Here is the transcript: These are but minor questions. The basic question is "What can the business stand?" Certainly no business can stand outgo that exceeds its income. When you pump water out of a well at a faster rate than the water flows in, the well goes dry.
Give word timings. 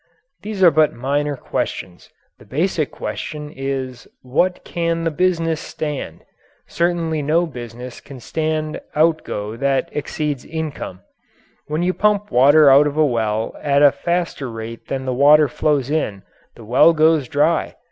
These 0.41 0.63
are 0.63 0.71
but 0.71 0.95
minor 0.95 1.37
questions. 1.37 2.09
The 2.39 2.45
basic 2.45 2.89
question 2.89 3.53
is 3.55 4.07
"What 4.23 4.65
can 4.65 5.03
the 5.03 5.11
business 5.11 5.61
stand?" 5.61 6.23
Certainly 6.65 7.21
no 7.21 7.45
business 7.45 8.01
can 8.01 8.19
stand 8.19 8.81
outgo 8.97 9.55
that 9.57 9.89
exceeds 9.91 10.43
its 10.43 10.51
income. 10.51 11.01
When 11.67 11.83
you 11.83 11.93
pump 11.93 12.31
water 12.31 12.67
out 12.67 12.87
of 12.87 12.97
a 12.97 13.05
well 13.05 13.55
at 13.61 13.83
a 13.83 13.91
faster 13.91 14.49
rate 14.49 14.87
than 14.87 15.05
the 15.05 15.13
water 15.13 15.47
flows 15.47 15.91
in, 15.91 16.23
the 16.55 16.65
well 16.65 16.93
goes 16.93 17.27
dry. 17.27 17.75